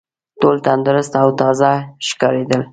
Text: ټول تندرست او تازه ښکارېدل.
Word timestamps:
ټول 0.41 0.55
تندرست 0.67 1.13
او 1.21 1.27
تازه 1.41 1.71
ښکارېدل. 2.07 2.61